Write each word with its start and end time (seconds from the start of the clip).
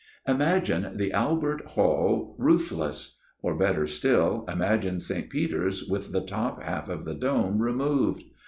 "Imagine 0.35 0.97
the 0.97 1.13
Albert 1.13 1.61
Hall 1.77 2.33
roofless; 2.39 3.19
or 3.43 3.53
better 3.55 3.85
still, 3.85 4.45
imagine 4.47 4.99
Saint 4.99 5.29
Peter's 5.29 5.83
with 5.87 6.11
the 6.11 6.21
top 6.21 6.59
half 6.63 6.89
of 6.89 7.05
the 7.05 7.13
dome 7.13 7.61
removed. 7.61 8.23